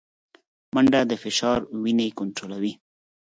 [0.73, 2.73] منډه د فشار وینې کنټرولوي